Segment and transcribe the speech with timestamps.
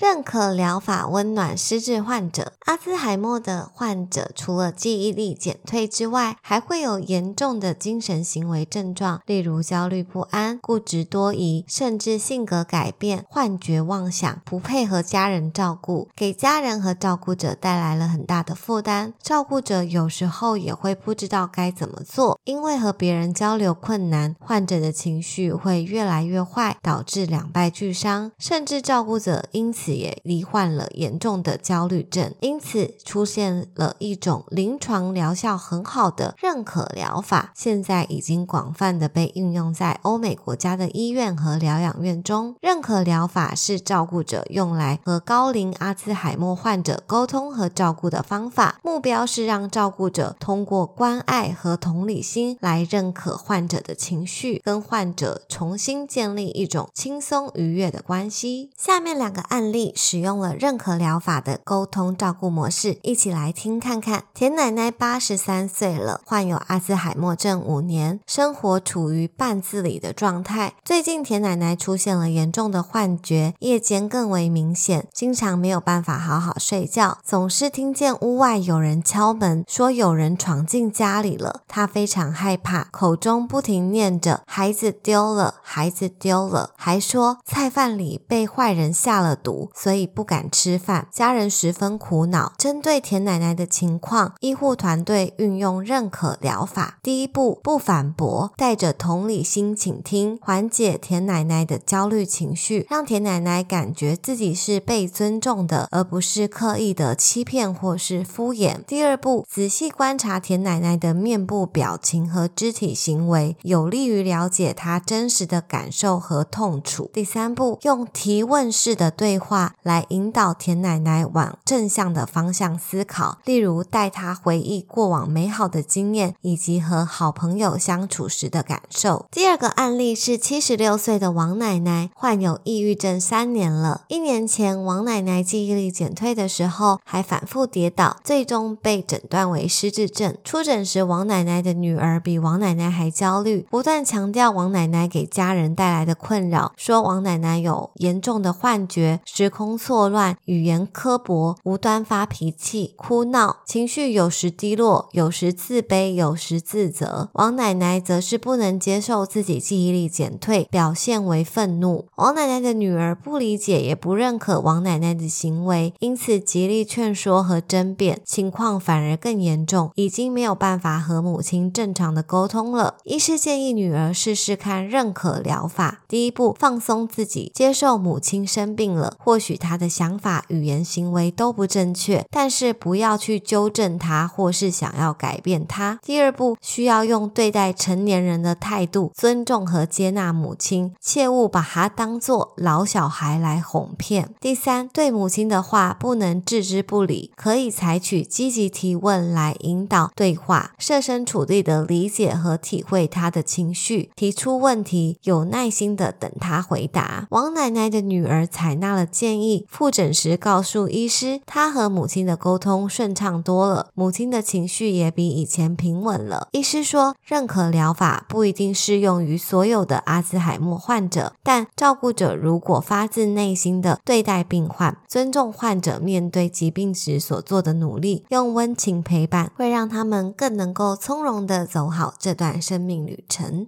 [0.00, 2.54] 认可疗法温暖失智患者。
[2.60, 19.12] 阿兹海默的患者除了记忆力减退之外，还会有严重的精神行为症状，例如焦虑不安、固执多疑，甚至性格改变、幻觉妄想、不配合家人照顾，给家人和照顾者带来了很大的负担。
[19.22, 29.89] 照顾者有时候也会不知道该怎么做，因为和别人交流困难，患者的情绪会越来越坏，导致两败俱伤，甚至照顾者因此。
[29.94, 42.54] 也罹患了严重的焦虑症，因此出现了一种临床疗效很好的认可疗法，现在已经广泛的被应用在欧美国家的医院和疗养院中。
[42.60, 58.70] 认可疗法是照顾者用来和高龄阿兹海默患者沟通和照顾的方法，目标是让照顾者通过关爱和同理心来认可患者的情绪，跟患者重新建立一种轻松愉悦的关系。
[58.76, 59.79] 下面两个案例。
[59.96, 64.24] 使用了认可疗法的沟通照顾模式，一起来听看看。
[64.34, 70.74] 田奶奶八十三岁了，患有阿兹海默症五年，生活处于半自理的状态。
[70.84, 81.62] 最近田奶奶出现了严重的幻觉，夜间更为明显，经常没有办法好好睡觉，总是听见屋外有人敲门，说有人闯进家里了。
[81.68, 89.59] 她非常害怕，口中不停念着“孩子丢了，孩子丢了”，还说菜饭里被坏人下了毒。
[89.74, 92.52] 所以不敢吃饭，家人十分苦恼。
[92.56, 96.98] 针对田奶奶的情况，医护团队运用认可疗法。
[97.02, 108.82] 第一步，不反驳，带着同理心倾听，缓解田奶奶的焦虑情绪，让田奶奶感觉自己是被尊重的，而不是刻意的欺骗或是敷衍。
[108.86, 117.10] 第二步，仔细观察田奶奶的面部表情和肢体行为，有利于了解她真实的感受和痛楚。
[117.12, 119.49] 第三步，用提问式的对话。
[119.50, 129.26] 话来引导田奶奶往正向的方向思考，例如带她回忆过往美好的经验，以及和好朋友相处时的感受。
[129.28, 134.02] 第二个案例是七十六岁的王奶奶，患有抑郁症三年了。
[134.06, 140.36] 一年前，王奶奶记忆力减退的时候，还反复跌倒，最终被诊断为失智症。
[140.44, 149.18] 出诊时，王奶奶的女儿比王奶奶还焦虑，不断强调王奶奶给家人带来的困扰，说王奶奶有严重的幻觉。
[149.40, 157.30] 时空错乱，语言刻薄，无端发脾气，哭闹，情绪有时低落，有时自卑，有时自责。
[157.32, 162.04] 王奶奶则是不能接受自己记忆力减退，表现为愤怒。
[162.16, 172.96] 王奶奶的女儿不理解，也不认可王奶奶的行为，因此极力劝说和争辩，情况反而更严重，已经没有办法和母亲正常的沟通了。
[173.04, 179.16] 医师建议女儿试试看认可疗法，第一步，放松自己，接受母亲生病了。
[179.30, 186.00] 或许他的想法、语言、行为都不正确，但是不要去纠正他，或是想要改变他。
[186.02, 194.34] 第二步，需要用对待成年人的态度，尊重和接纳母亲，切勿把他当做老小孩来哄骗。
[194.40, 207.28] 第三，对母亲的话不能置之不理，可以采取积极提问来引导对话，设身处地的理解和体会他的情绪，提出问题，有耐心的等他回答。
[207.30, 209.06] 王奶奶的女儿采纳了。
[209.20, 216.48] 建议复诊时告诉医师，他和母亲的沟通顺畅多了，母亲的情绪也比以前平稳了。
[216.52, 233.58] 医师说，认可疗法不一定适用于所有的阿兹海默患者，但照顾者如果发自内心的对待病患，尊重患者面对疾病时所做的努力，用温情陪伴，会让他们更能够从容的走好这段生命旅程。